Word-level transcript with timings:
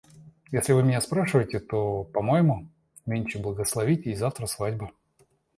Если 0.51 0.73
вы 0.73 0.81
меня 0.81 0.99
спрашиваете, 0.99 1.59
то, 1.59 2.03
по 2.05 2.23
моему, 2.23 2.67
нынче 3.05 3.37
благословить 3.37 4.07
и 4.07 4.15
завтра 4.15 4.47
свадьба. 4.47 4.91